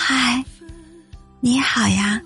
[0.00, 0.42] 嗨，
[1.40, 2.22] 你好呀。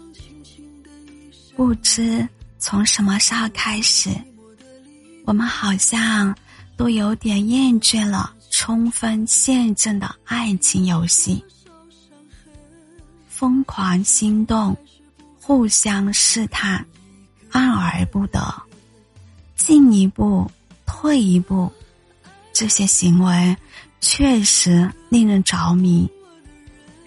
[1.57, 2.29] 不知
[2.59, 4.11] 从什么时候开始，
[5.25, 6.37] 我们好像
[6.77, 11.43] 都有点厌倦了冲锋陷阵的爱情游戏，
[13.27, 14.77] 疯狂心动，
[15.41, 16.87] 互相试探，
[17.51, 18.39] 爱而不得，
[19.57, 20.49] 进一步，
[20.85, 21.73] 退一步，
[22.53, 23.57] 这些行为
[24.03, 26.09] 确实令人着迷。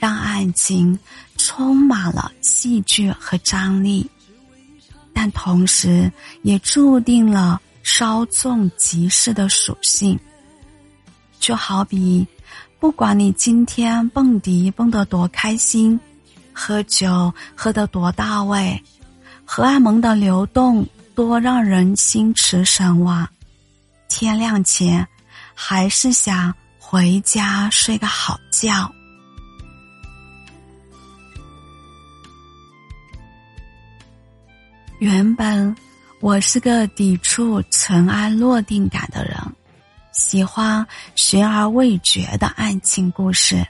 [0.05, 0.99] 让爱情
[1.35, 4.07] 充满了戏剧和张力，
[5.15, 6.11] 但同时
[6.43, 10.15] 也注定了稍纵即逝的属性。
[11.39, 12.23] 就好比，
[12.79, 15.99] 不管你今天蹦迪蹦得多开心，
[16.53, 18.79] 喝酒喝得多到位，
[19.43, 23.27] 荷尔蒙的流动多让人心驰神往，
[24.07, 25.07] 天亮前
[25.55, 28.93] 还是想回家睡个好觉。
[34.99, 35.75] 原本
[36.21, 39.37] 我是个抵触尘埃落定感的人，
[40.13, 43.65] 喜欢悬而未决的爱情故事。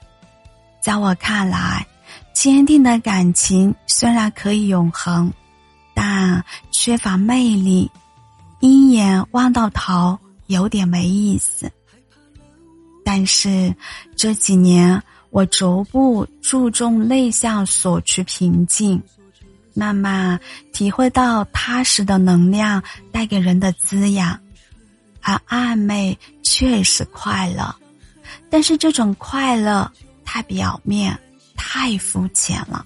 [0.80, 1.86] 在我看来，
[2.34, 5.34] 坚定的感情虽然可以永恒，
[5.96, 7.90] 但缺乏魅力，
[8.60, 11.72] 一眼望到头有点没意思。
[13.04, 13.76] 但是
[14.16, 19.02] 这几年，我逐步注重内向，索取平静。
[19.76, 20.40] 慢慢
[20.74, 22.82] 体会到踏实的能量
[23.12, 24.40] 带给人的滋养，
[25.22, 27.76] 而暧昧确实快乐，
[28.50, 29.92] 但是这种快乐
[30.24, 31.16] 太表面、
[31.56, 32.84] 太肤浅了。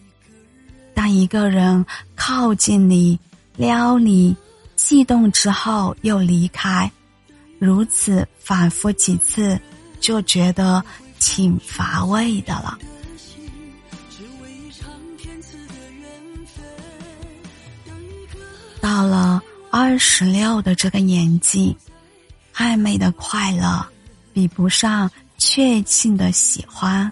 [0.94, 1.86] 当一个人
[2.16, 3.18] 靠近你、
[3.56, 4.36] 撩你、
[4.76, 6.92] 悸动之后又离开，
[7.60, 9.58] 如此反复几次，
[10.00, 10.84] 就觉得
[11.20, 12.78] 挺乏味的了。
[18.90, 19.40] 到了
[19.70, 21.78] 二十六的这个年纪，
[22.56, 23.86] 暧昧的快乐
[24.34, 25.08] 比不上
[25.38, 27.12] 确信的喜欢，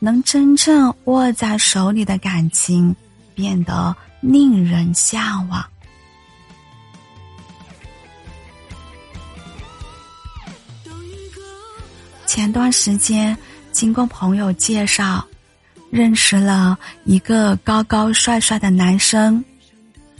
[0.00, 2.92] 能真正握在手里的感情
[3.36, 5.64] 变得令人向往。
[12.26, 13.38] 前段时间，
[13.70, 15.24] 经过朋友介绍，
[15.88, 19.42] 认识了一个高高帅帅的男生。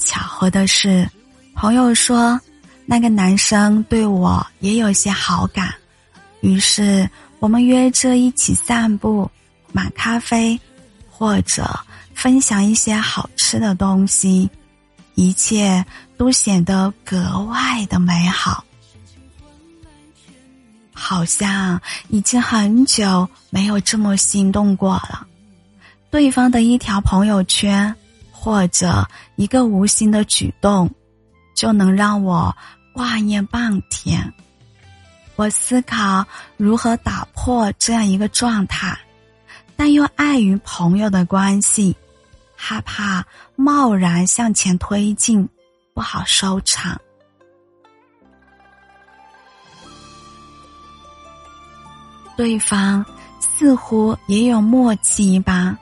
[0.05, 1.09] 巧合的是，
[1.55, 2.41] 朋友说
[2.87, 5.75] 那个男生对我也有些好感，
[6.41, 9.31] 于是我们约着一起散步、
[9.73, 10.61] 买咖啡，
[11.11, 11.69] 或者
[12.15, 14.49] 分享一些好吃的东西，
[15.15, 15.85] 一切
[16.17, 18.63] 都显得格外的美好，
[20.93, 25.27] 好像已经很久没有这么心动过了。
[26.11, 27.95] 对方的一条朋友圈。
[28.45, 30.91] 或者一个无心的举动，
[31.57, 32.55] 就能让我
[32.93, 34.31] 挂念半天。
[35.35, 36.23] 我思考
[36.59, 38.95] 如何打破这样一个状态，
[39.77, 41.97] 但又碍于朋友的关系，
[42.55, 43.25] 害怕
[43.57, 45.49] 贸然向前推进
[45.95, 47.01] 不好收场。
[52.37, 53.03] 对方
[53.41, 55.75] 似乎也有默契一般。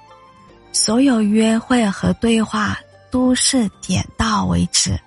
[0.84, 2.76] 所有约会和对话
[3.08, 4.98] 都是点到为止，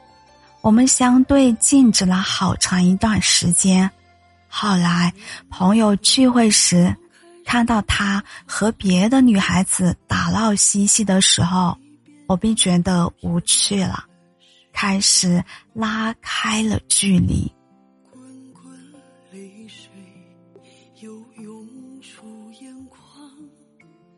[0.61, 3.91] 我们相对静止了好长一段时间。
[4.47, 5.13] 后来
[5.49, 6.95] 朋友聚会时，
[7.43, 11.77] 看到他和别的女孩子打闹嬉戏的时候，
[12.25, 14.05] 我便觉得无趣了，
[14.71, 15.43] 开始
[15.73, 17.51] 拉开了距离。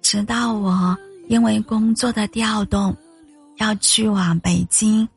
[0.04, 0.96] 直到我。
[1.28, 2.96] 因为工作的调动，
[3.58, 5.08] 要去往北京。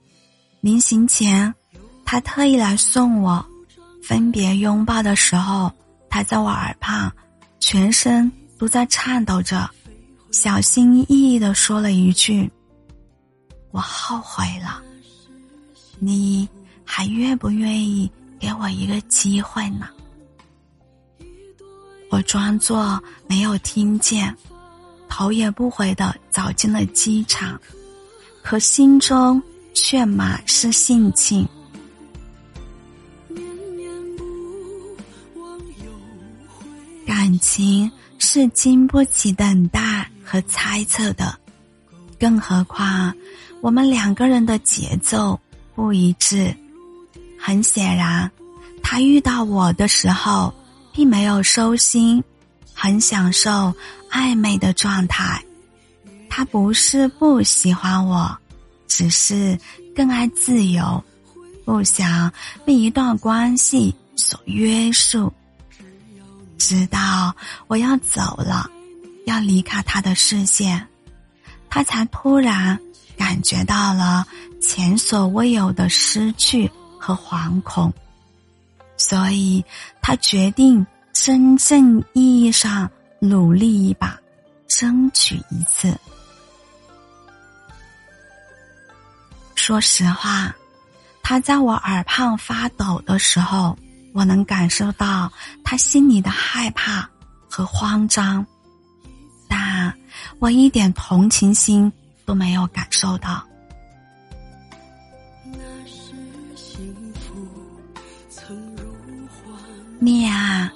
[0.60, 1.54] 临行前，
[2.04, 3.44] 他特意来送我。
[4.02, 5.72] 分别拥抱的时候，
[6.08, 7.12] 他在我耳旁，
[7.60, 9.70] 全身都在颤抖着，
[10.32, 12.50] 小心翼翼的说了一句
[13.70, 14.82] ：“我后悔了。
[16.00, 16.48] 你
[16.84, 18.10] 还愿不愿意
[18.40, 19.88] 给我一个机会呢？”
[22.10, 24.34] 我装作没有听见。
[25.20, 27.60] 头也不回的走进了机场，
[28.42, 29.42] 可心中
[29.74, 31.46] 却满是兴趣。
[37.06, 41.38] 感情是经不起等待和猜测的，
[42.18, 43.14] 更何况
[43.60, 45.38] 我们两个人的节奏
[45.74, 46.56] 不一致。
[47.38, 48.30] 很显然，
[48.82, 50.50] 他遇到我的时候
[50.94, 52.24] 并没有收心，
[52.72, 53.74] 很享受。
[54.10, 55.42] 暧昧的状态。
[56.28, 58.38] 他不是不喜欢我，
[58.86, 59.58] 只是
[59.94, 61.02] 更爱自由，
[61.64, 62.32] 不想
[62.64, 65.32] 被一段关系所约束。
[66.56, 67.34] 直到
[67.66, 68.70] 我要走了，
[69.26, 70.86] 要离开他的视线，
[71.68, 72.78] 他才突然
[73.16, 74.26] 感觉到了
[74.60, 77.92] 前所未有的失去和惶恐，
[78.96, 79.64] 所以
[80.00, 82.88] 他决定真正意义上
[83.20, 84.18] 努力一把，
[84.66, 85.94] 争取一次。
[89.54, 90.54] 说实话，
[91.22, 93.78] 他在我耳畔发抖的时候，
[94.14, 95.30] 我能感受到
[95.62, 97.08] 他心里的害怕
[97.48, 98.44] 和慌张，
[99.48, 99.94] 但
[100.38, 101.92] 我一点同情心
[102.24, 103.46] 都没有感受到。
[110.00, 110.70] 恋爱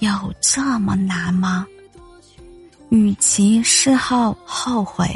[0.00, 1.64] 有这么难吗？
[2.90, 5.08] 与其事后后悔。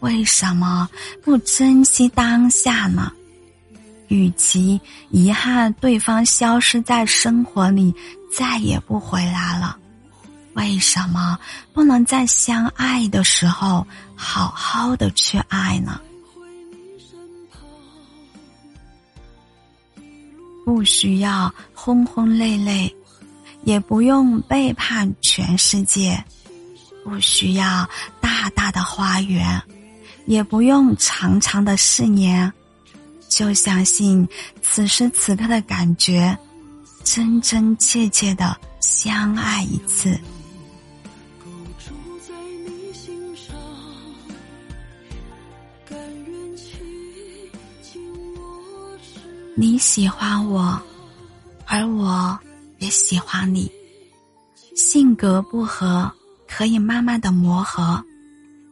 [0.00, 0.88] 为什么
[1.22, 3.12] 不珍惜当下呢？
[4.08, 4.78] 与其
[5.10, 7.94] 遗憾对方消失在生活里，
[8.30, 9.78] 再也不回来了，
[10.54, 11.38] 为什么
[11.72, 16.00] 不能在相爱的时候好好的去爱呢？
[20.64, 22.94] 不需要轰轰烈烈，
[23.64, 26.22] 也不用背叛全世界，
[27.04, 27.88] 不需要
[28.20, 29.60] 大大的花园。
[30.24, 32.52] 也不用长长的誓言，
[33.28, 34.26] 就相信
[34.62, 36.38] 此时此刻的感觉，
[37.02, 40.16] 真真切切的相爱一次。
[49.56, 50.80] 你喜欢我，
[51.66, 52.38] 而我
[52.78, 53.70] 也喜欢你，
[54.76, 56.10] 性格不合，
[56.54, 58.04] 可以慢慢的磨合。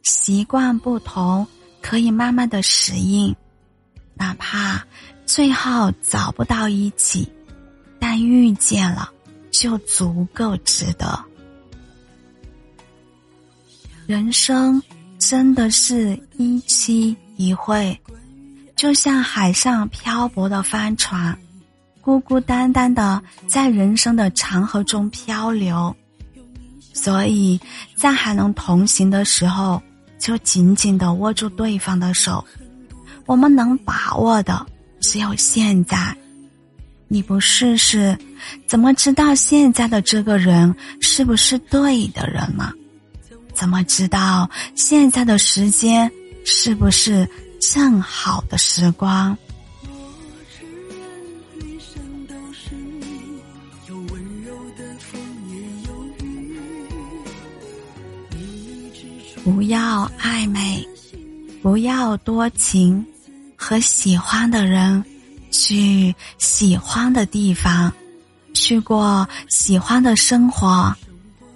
[0.03, 1.47] 习惯不同，
[1.81, 3.35] 可以慢慢的适应，
[4.15, 4.85] 哪怕
[5.25, 7.27] 最后找不到一起，
[7.99, 9.11] 但遇见了
[9.51, 11.19] 就足够值得。
[14.07, 14.83] 人生
[15.19, 17.99] 真的是一期一会，
[18.77, 21.37] 就像海上漂泊的帆船，
[22.03, 25.95] 孤孤单单的在人生的长河中漂流，
[27.01, 27.59] 所以
[27.95, 29.81] 在还能同行的时候。
[30.21, 32.45] 就紧紧的握住对方的手，
[33.25, 34.67] 我们能把握的
[35.01, 36.15] 只有现在。
[37.09, 38.15] 你不试试，
[38.67, 42.71] 怎么知道现在的这个人是不是对的人呢？
[43.55, 46.13] 怎么知道现在的时间
[46.45, 47.27] 是不是
[47.59, 49.35] 正好的时光？
[59.43, 60.87] 不要暧昧，
[61.63, 63.05] 不要多情，
[63.57, 65.03] 和喜欢的人
[65.51, 67.93] 去喜欢的地方，
[68.53, 70.95] 去过喜欢的生活，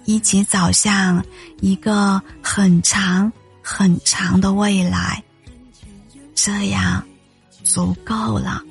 [0.05, 1.23] 一起走向
[1.61, 5.23] 一个很长很长的未来。
[6.33, 7.03] 这样
[7.63, 8.61] 足够了，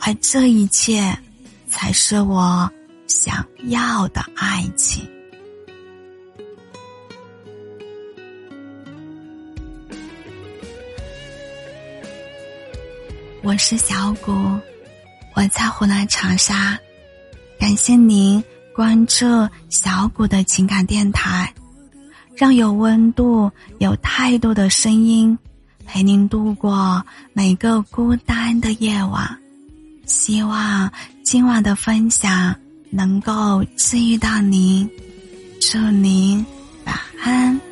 [0.00, 1.16] 而这一切
[1.68, 2.70] 才是我
[3.06, 5.08] 想要的爱情。
[13.42, 14.32] 我是小谷，
[15.34, 16.78] 我在湖南长沙，
[17.58, 18.42] 感谢您
[18.74, 19.24] 关注
[19.70, 21.52] 小谷的情感电台，
[22.36, 25.36] 让有温度、有态度的声音
[25.86, 29.38] 陪您度过每个孤单的夜晚。
[30.04, 30.90] 希望
[31.24, 32.54] 今晚的分享
[32.90, 34.88] 能够治愈到您，
[35.60, 36.44] 祝您
[36.84, 37.67] 晚安。